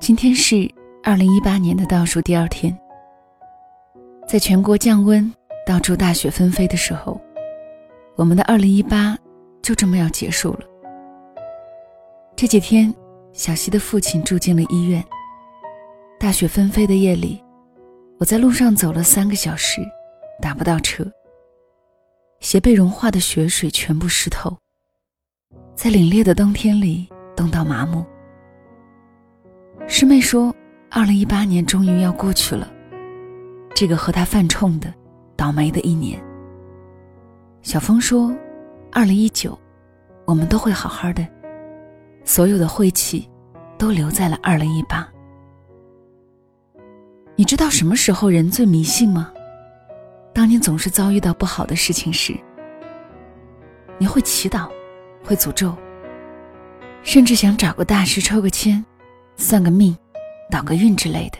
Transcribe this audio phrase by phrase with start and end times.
[0.00, 0.66] 今天是
[1.04, 2.74] 二零一八年的倒数第二天，
[4.26, 5.30] 在全国降温、
[5.66, 7.20] 到处大雪纷飞的时候，
[8.16, 9.14] 我们的二零一八
[9.60, 10.60] 就这么要结束了。
[12.34, 12.92] 这几天，
[13.34, 15.04] 小溪的父亲住进了医院。
[16.18, 17.38] 大雪纷飞的夜里，
[18.18, 19.82] 我在路上走了三个小时，
[20.40, 21.04] 打不到车。
[22.40, 24.56] 鞋被融化的雪水全部湿透，
[25.74, 28.02] 在凛冽的冬天里冻到麻木。
[29.92, 30.54] 师妹说
[30.88, 32.72] ：“二零一八年终于要过去了，
[33.74, 34.94] 这个和他犯冲的、
[35.34, 36.22] 倒霉的一年。”
[37.60, 38.32] 小峰说
[38.92, 39.58] ：“二零一九，
[40.26, 41.26] 我们都会好好的，
[42.24, 43.28] 所有的晦气
[43.76, 45.06] 都留在了二零一八。”
[47.34, 49.32] 你知道什么时候人最迷信吗？
[50.32, 52.38] 当你总是遭遇到不好的事情时，
[53.98, 54.68] 你会祈祷，
[55.24, 55.74] 会诅咒，
[57.02, 58.82] 甚至想找个大师抽个签，
[59.40, 59.96] 算个命，
[60.50, 61.38] 倒个运之类的。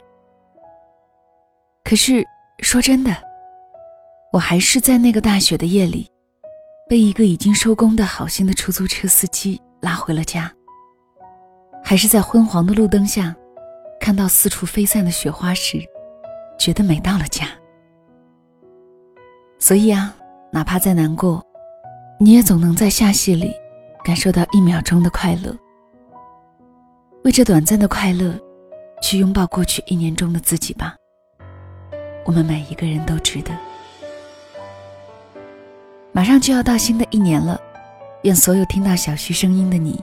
[1.84, 2.27] 可是
[2.61, 3.15] 说真的，
[4.33, 6.11] 我还是在那个大雪的夜里，
[6.89, 10.51] 被一个已经收工的好心的出租车司机拉回了家。
[11.84, 13.34] 还是在昏黄的路灯下，
[14.01, 15.79] 看到四处飞散的雪花时，
[16.59, 17.48] 觉得美到了家。
[19.59, 20.17] 所以啊，
[20.51, 21.45] 哪怕再难过，
[22.19, 23.53] 你也总能在下戏里
[24.03, 25.55] 感受到一秒钟的快乐。
[27.23, 28.35] 为这短暂的快乐，
[29.03, 30.97] 去拥抱过去一年中的自己吧。
[32.25, 33.55] 我们每一个人都值得。
[36.13, 37.61] 马上就要到新的一年了，
[38.23, 40.03] 愿所有听到小徐声音的你，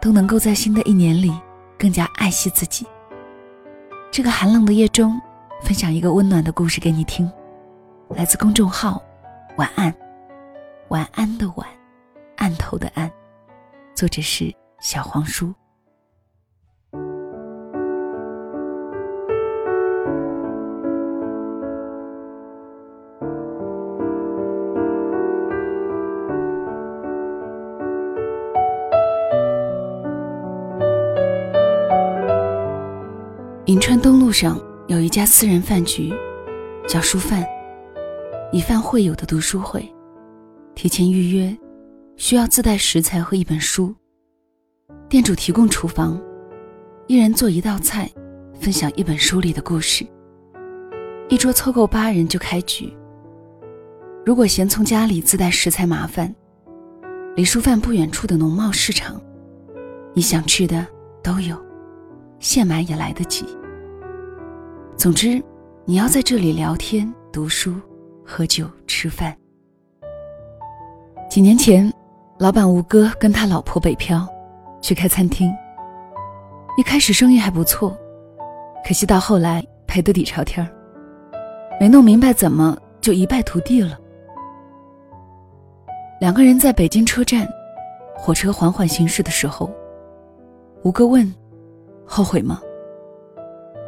[0.00, 1.30] 都能够在新的一年里
[1.78, 2.86] 更加爱惜自己。
[4.10, 5.20] 这个寒冷的夜中，
[5.62, 7.30] 分享一个温暖的故事给你听。
[8.16, 9.02] 来自公众号
[9.58, 9.94] “晚安”，
[10.88, 11.68] 晚安的晚，
[12.36, 13.10] 案头的案，
[13.94, 14.50] 作者是
[14.80, 15.52] 小黄书。
[33.68, 36.10] 银川东路上有一家私人饭局，
[36.88, 37.46] 叫书饭。
[38.50, 39.86] 以饭会友的读书会，
[40.74, 41.54] 提前预约，
[42.16, 43.94] 需要自带食材和一本书。
[45.06, 46.18] 店主提供厨房，
[47.08, 48.10] 一人做一道菜，
[48.58, 50.02] 分享一本书里的故事。
[51.28, 52.90] 一桌凑够八人就开局。
[54.24, 56.34] 如果嫌从家里自带食材麻烦，
[57.36, 59.20] 离书饭不远处的农贸市场，
[60.14, 60.86] 你想吃的
[61.22, 61.54] 都有，
[62.38, 63.44] 现买也来得及。
[64.98, 65.40] 总之，
[65.84, 67.72] 你要在这里聊天读书。
[68.26, 69.34] 喝酒吃饭。
[71.30, 71.90] 几年前，
[72.36, 74.26] 老板吴哥跟他老婆北漂，
[74.82, 75.54] 去开餐厅。
[76.76, 77.96] 一开始生意还不错，
[78.84, 80.68] 可惜到后来赔得底朝天儿，
[81.78, 83.96] 没弄明白怎么就一败涂地了。
[86.20, 87.48] 两个人在北京车站，
[88.16, 89.70] 火车缓缓行驶的时候，
[90.82, 91.32] 吴哥问
[92.04, 92.60] ：“后悔吗？”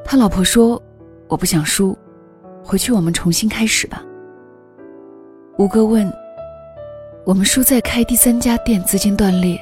[0.06, 0.80] 他老婆说
[1.30, 1.96] ：“我不想输，
[2.62, 4.02] 回去我们重新开始吧。”
[5.56, 6.12] 吴哥问
[7.24, 9.58] ：“我们输在开第三家店资金断裂，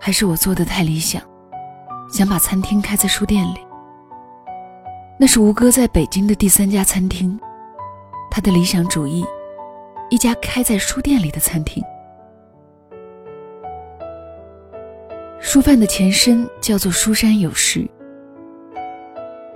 [0.00, 1.20] 还是我做的太理想，
[2.10, 3.58] 想把餐厅开在书店里？”
[5.18, 7.38] 那是吴哥在北京的第三家餐厅，
[8.30, 9.24] 他的理想主义，
[10.10, 11.82] 一家开在书店里的餐厅。
[15.40, 17.88] 书贩的前身叫做书山有时，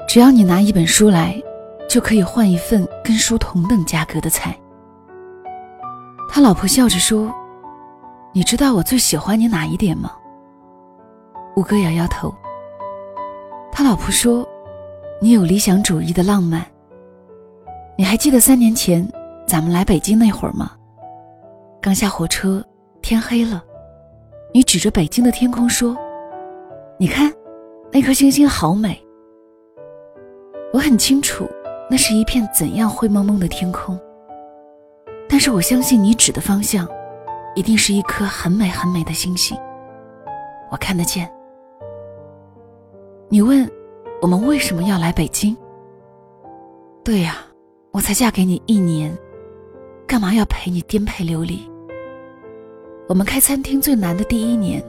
[0.09, 1.39] 只要你拿一本书来，
[1.87, 4.59] 就可以换一份跟书同等价格的菜。
[6.31, 7.31] 他老婆笑着说
[8.33, 10.11] ：“你知道我最喜欢你哪一点吗？”
[11.55, 12.35] 吴哥摇摇头。
[13.71, 14.49] 他老婆说
[15.21, 16.65] ：“你有理想主义的浪漫。
[17.95, 19.07] 你还记得三年前
[19.47, 20.73] 咱们来北京那会儿吗？
[21.83, 22.65] 刚下火车，
[23.03, 23.63] 天黑了，
[24.55, 25.95] 你指着北京的天空说
[26.99, 27.31] ：‘你看，
[27.93, 28.99] 那颗星星好美。’
[30.73, 31.49] 我很清楚，
[31.91, 33.99] 那是一片怎样灰蒙蒙的天空。”
[35.29, 36.89] 但是我相信你指的方向，
[37.55, 39.57] 一定是一颗很美很美的星星。
[40.71, 41.31] 我看得见。
[43.29, 43.71] 你问，
[44.23, 45.55] 我们为什么要来北京？
[47.05, 47.39] 对呀，
[47.91, 49.17] 我才嫁给你一年，
[50.07, 51.71] 干嘛要陪你颠沛流离？
[53.07, 54.83] 我们开餐厅最难的第一年，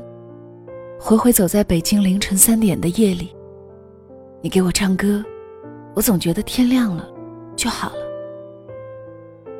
[1.00, 3.36] 回回走在北京凌晨三点的夜里，
[4.42, 5.24] 你给我唱歌，
[6.00, 7.06] 我总觉得天亮了
[7.58, 7.98] 就好了。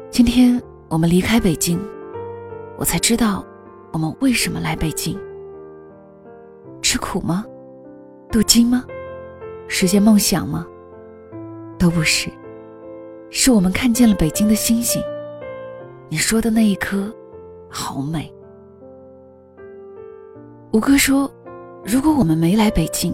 [0.10, 0.62] 今天。
[0.88, 1.80] 我们离开北京，
[2.76, 3.46] 我才知道，
[3.92, 5.16] 我们为什么来北京。
[6.82, 7.46] 吃苦吗？
[8.32, 8.84] 镀金吗？
[9.68, 10.66] 实现梦想吗？
[11.78, 12.28] 都不是，
[13.30, 15.00] 是我们看见了北京的星星。
[16.08, 17.14] 你说的那一颗，
[17.70, 18.34] 好美。
[20.72, 21.32] 吴哥说
[21.86, 23.14] ：“如果我们没来北京，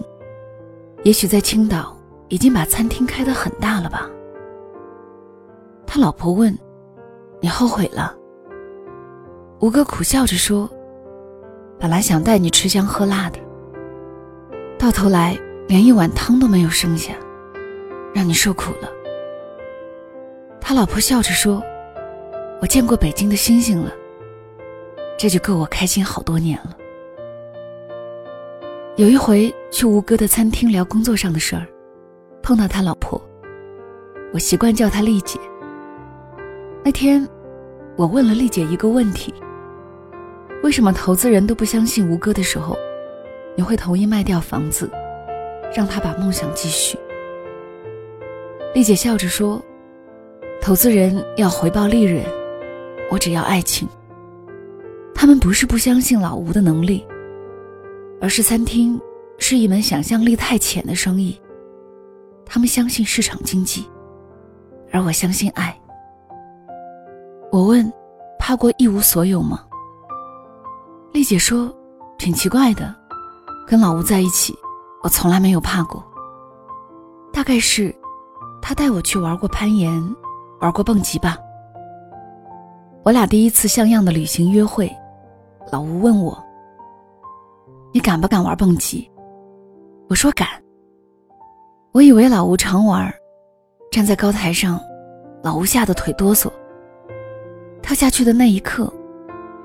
[1.04, 1.94] 也许在青岛
[2.30, 4.10] 已经把餐厅开得很大了吧。”
[5.86, 6.57] 他老婆问
[7.42, 8.16] ：“你后悔了？”
[9.62, 10.69] 吴哥苦笑着说
[11.80, 13.39] ：“本来想带你吃香喝辣的，
[14.77, 15.38] 到头来
[15.68, 17.13] 连一碗汤都没有剩下，
[18.13, 18.89] 让你受苦了。”
[20.60, 21.63] 他老婆笑着说
[22.62, 23.92] ：“我见过北京的星星了，
[25.18, 26.75] 这就够我开心好多年了。”
[28.98, 31.68] 有一回去吴哥的餐厅聊工作上的事儿，
[32.45, 33.19] 碰到他老婆，
[34.31, 35.39] 我习惯叫她丽姐。
[36.83, 37.27] 那天，
[37.95, 39.33] 我问了丽姐一个问题：
[40.62, 42.77] 为什么投资人都不相信吴哥的时候，
[43.56, 44.88] 你会同意卖掉房子，
[45.75, 46.95] 让他把梦想继续？
[48.75, 49.59] 丽姐笑着说
[50.62, 52.24] ：“投资人要回报利润，
[53.09, 53.89] 我只要爱情。
[55.15, 57.03] 他们不是不相信老吴的能力。”
[58.21, 59.01] 而是餐厅
[59.39, 61.39] 是一门想象力太浅的生意，
[62.45, 63.89] 他们相信市场经济，
[64.92, 65.77] 而我相信爱。
[67.51, 67.92] 我问
[68.39, 69.63] ：“怕过一无所有吗？”
[71.12, 71.74] 丽姐说
[72.18, 72.94] ：“挺奇怪的，
[73.68, 74.53] 跟老吴在一起，
[75.03, 76.03] 我从来没有怕过。
[77.33, 77.94] 大概是
[78.62, 80.15] 他带我去玩过攀岩，
[80.62, 81.38] 玩过蹦极吧。
[83.03, 84.91] 我俩第一次像样的旅行约会，
[85.71, 86.38] 老吴问我。”
[87.94, 89.09] 你敢不敢玩蹦极？
[90.09, 90.48] 我说敢。
[91.95, 93.09] 我以为老吴常玩，
[93.89, 94.77] 站在高台上，
[95.42, 96.51] 老吴吓得腿哆嗦。
[97.81, 98.92] 跳下去的那一刻，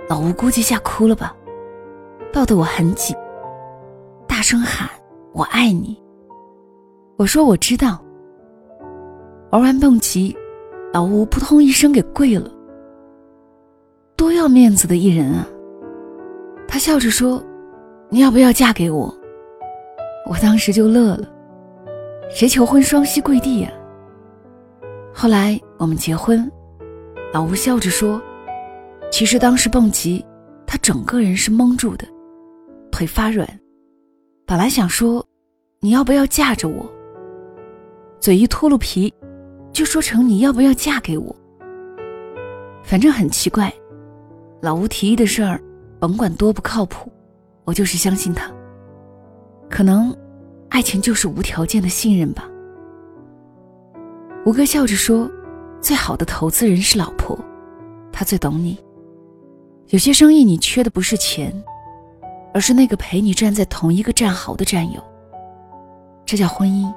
[0.08, 1.34] 老吴估计吓哭了吧，
[2.32, 3.16] 抱得我很紧，
[4.28, 4.88] 大声喊
[5.34, 6.00] “我爱你”。
[7.18, 8.00] 我说我知道。
[9.50, 10.32] 玩完蹦极，
[10.92, 12.48] 老吴扑通一声给跪了。
[14.14, 15.44] 多要面子的一人啊！
[16.68, 17.42] 他笑着说。
[18.08, 19.12] 你要不要嫁给我？
[20.28, 21.28] 我当时就乐了，
[22.32, 23.70] 谁求婚双膝跪地呀？
[25.12, 26.50] 后来我们结婚，
[27.32, 28.22] 老吴笑着说
[29.10, 30.24] ：“其实当时蹦极，
[30.64, 32.06] 他整个人是蒙住的，
[32.92, 33.46] 腿发软。
[34.46, 35.24] 本来想说
[35.80, 36.88] 你要不要嫁着我，
[38.20, 39.12] 嘴一秃噜皮，
[39.72, 41.34] 就说成你要不要嫁给我。
[42.84, 43.72] 反正很奇怪，
[44.62, 45.60] 老吴提议的事儿，
[45.98, 47.10] 甭管多不靠谱。”
[47.66, 48.50] 我就是相信他。
[49.68, 50.16] 可能，
[50.70, 52.48] 爱情就是无条件的信任吧。
[54.46, 55.30] 吴哥笑着说
[55.82, 57.38] ：“最好的投资人是老婆，
[58.10, 58.78] 她最懂你。
[59.88, 61.52] 有些生意你缺的不是钱，
[62.54, 65.02] 而是那个陪你站在同一个战壕的战友。
[66.24, 66.90] 这叫婚姻。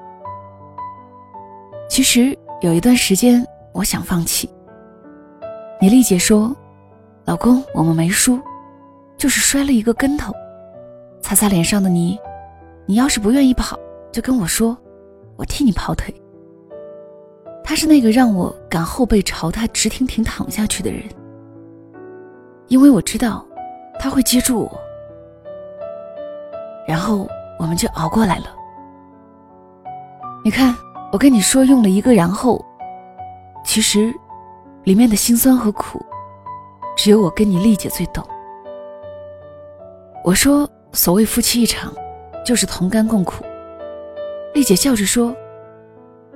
[1.90, 4.50] 其实有一段时间，我想放弃。
[5.82, 6.56] 你丽姐说
[7.26, 8.40] ：‘老公，我们没输，
[9.18, 10.32] 就是摔了一个跟头。’”
[11.22, 12.18] 擦擦脸上的泥，
[12.86, 13.80] 你要是不愿意跑，
[14.12, 14.78] 就跟我说，
[15.38, 16.14] 我替你跑腿。
[17.64, 21.02] 他是那个让我敢后背朝他直挺挺躺下去的人，
[22.68, 23.46] 因为我知道
[23.98, 24.82] 他会接住我，
[26.86, 28.54] 然后我们就熬过来了。
[30.44, 30.76] 你看，
[31.12, 32.64] 我跟你说用了一个然后，
[33.64, 34.14] 其实
[34.84, 36.06] 里面的辛酸和苦，
[36.98, 38.22] 只有我跟你丽姐最懂。
[40.24, 40.70] 我说。
[40.96, 41.92] 所谓夫妻一场，
[42.44, 43.44] 就是同甘共苦。
[44.54, 45.36] 丽姐笑着说：“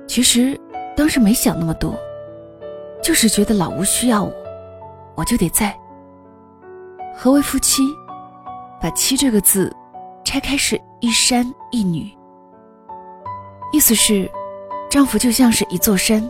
[0.08, 0.58] 其实
[0.96, 1.94] 当时没想那么多，
[3.02, 4.32] 就是觉得老吴需要我，
[5.16, 5.76] 我就得在。
[7.14, 7.82] 何为夫妻？
[8.80, 9.74] 把‘妻’这个字
[10.24, 12.10] 拆开是一山一女，
[13.72, 14.28] 意思是
[14.90, 16.28] 丈夫就像是一座山，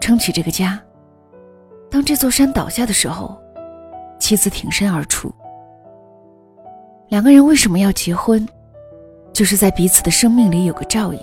[0.00, 0.80] 撑起这个家。
[1.90, 3.36] 当这座山倒下的时候，
[4.18, 5.32] 妻子挺身而出。”
[7.08, 8.44] 两个人为什么要结婚？
[9.36, 11.20] 就是在彼此的生命里有个照应。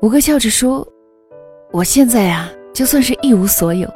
[0.00, 0.86] 吴哥笑着说
[1.70, 3.86] ：“我现在啊，就算是一无所有，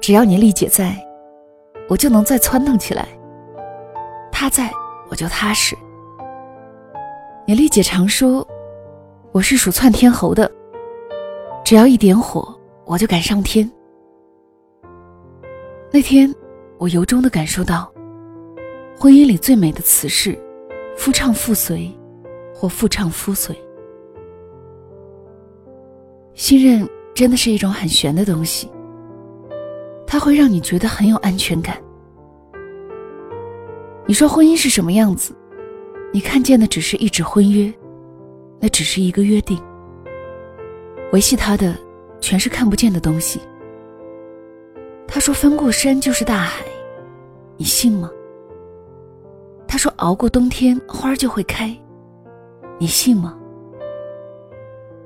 [0.00, 0.92] 只要你丽姐在，
[1.88, 3.06] 我就能再窜腾起来。
[4.32, 4.72] 她在，
[5.08, 5.76] 我就踏实。
[7.46, 8.44] 你丽姐常说，
[9.30, 10.50] 我是属窜天猴的，
[11.64, 12.52] 只要一点火，
[12.84, 13.70] 我就敢上天。
[15.92, 16.34] 那天，
[16.76, 17.88] 我由衷的感受到。”
[18.98, 20.36] 婚姻里最美的词是
[20.96, 21.90] “夫唱妇随”
[22.54, 23.54] 或“妇唱夫随”。
[26.34, 28.70] 信任真的是一种很玄的东西，
[30.06, 31.76] 它会让你觉得很有安全感。
[34.06, 35.34] 你说婚姻是什么样子？
[36.12, 37.72] 你看见的只是一纸婚约，
[38.60, 39.58] 那只是一个约定。
[41.12, 41.74] 维系他的，
[42.20, 43.40] 全是看不见的东西。
[45.06, 46.64] 他说翻过山就是大海，
[47.56, 48.10] 你信吗？
[49.72, 51.74] 他说熬过冬天花就会开，
[52.78, 53.34] 你信吗？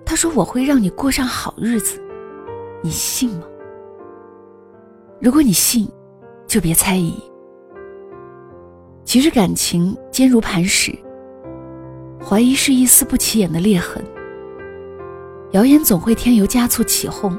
[0.04, 2.02] 他说我会让你过上好日子，
[2.82, 3.44] 你信吗？
[5.20, 5.88] 如果你信，
[6.48, 7.14] 就别猜疑。
[9.04, 10.92] 其实感情坚如磐石，
[12.20, 14.04] 怀疑是一丝不起眼的裂痕。
[15.52, 17.38] 谣言总会添油加醋起哄，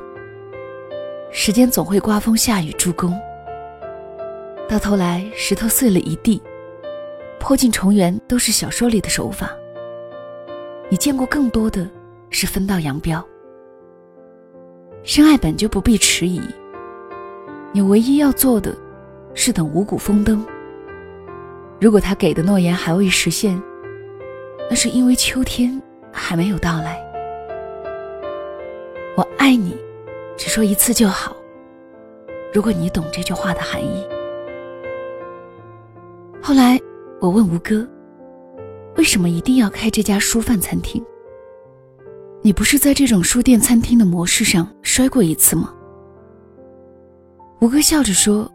[1.29, 3.13] 时间总会刮风下雨助攻。
[4.69, 6.41] 到头来，石头碎了一地，
[7.39, 9.51] 破镜重圆都是小说里的手法。
[10.89, 11.89] 你见过更多的
[12.29, 13.24] 是分道扬镳。
[15.03, 16.41] 深爱本就不必迟疑。
[17.72, 18.75] 你唯一要做的，
[19.34, 20.46] 是等五谷丰登。
[21.79, 23.62] 如果他给的诺言还未实现，
[24.70, 27.00] 那是因为秋天还没有到来。
[29.15, 29.77] 我爱你，
[30.36, 31.36] 只说一次就好。
[32.53, 34.08] 如果你懂这句话的含义。
[36.41, 36.79] 后来
[37.19, 37.88] 我问吴哥，
[38.95, 41.03] 为什么一定要开这家书饭餐厅？
[42.43, 45.74] 你不是在这种书店餐厅的模式上摔过一次吗？
[47.59, 48.50] 吴哥笑着说：“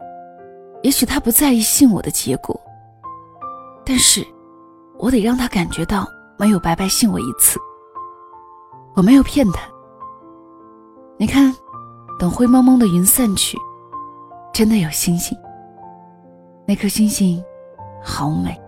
[0.81, 2.57] 也许他不在意信我的结果，
[3.85, 4.25] 但是，
[4.97, 6.07] 我得让他感觉到
[6.39, 7.59] 没有白白信我一次。
[8.95, 9.61] 我没有骗他。
[11.17, 11.53] 你看，
[12.17, 13.57] 等灰蒙蒙的云散去，
[14.53, 15.37] 真的有星星。
[16.65, 17.43] 那颗星星，
[18.03, 18.59] 好美。”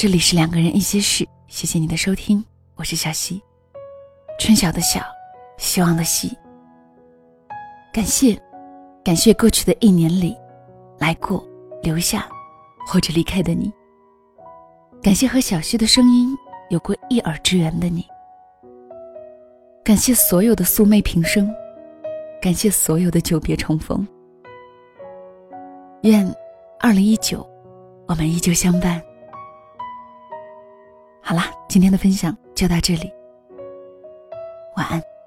[0.00, 2.44] 这里是两个人一些事，谢谢你的收听，
[2.76, 3.42] 我是小溪，
[4.38, 5.02] 春晓的晓，
[5.56, 6.36] 希望的希。
[7.92, 8.40] 感谢，
[9.04, 10.36] 感谢过去的一年里，
[10.98, 11.44] 来过、
[11.82, 12.26] 留下
[12.86, 13.72] 或者离开的你。
[15.02, 16.36] 感谢和小溪的声音
[16.70, 18.06] 有过一耳之缘的你。
[19.84, 21.52] 感谢所有的素昧平生，
[22.40, 24.06] 感谢所有的久别重逢。
[26.02, 26.32] 愿
[26.78, 27.44] 二零一九，
[28.06, 29.02] 我们依旧相伴。
[31.20, 33.10] 好啦，今天的分享就到这里，
[34.78, 35.17] 晚安。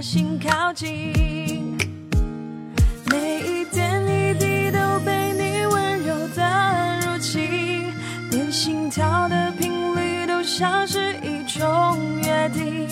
[0.00, 1.76] 心靠近，
[3.10, 7.92] 每一点一滴都被你温柔的入侵，
[8.30, 12.86] 连心跳的频率都像是一种约定，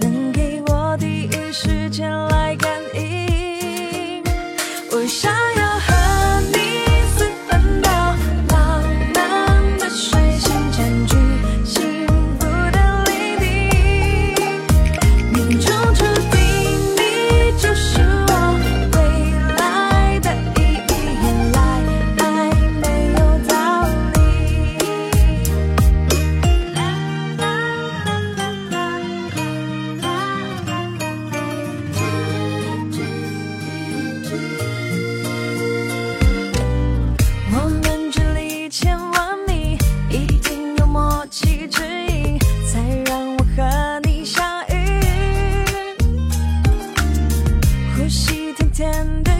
[0.00, 2.35] 能给我第一时间来
[48.06, 49.32] 呼吸甜甜的